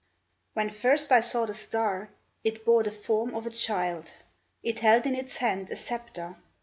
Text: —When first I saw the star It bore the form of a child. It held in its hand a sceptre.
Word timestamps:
—When 0.55 0.71
first 0.71 1.11
I 1.11 1.21
saw 1.21 1.45
the 1.45 1.53
star 1.53 2.09
It 2.43 2.65
bore 2.65 2.81
the 2.81 2.89
form 2.89 3.35
of 3.35 3.45
a 3.45 3.51
child. 3.51 4.13
It 4.63 4.79
held 4.79 5.05
in 5.05 5.13
its 5.13 5.37
hand 5.37 5.69
a 5.69 5.75
sceptre. 5.75 6.37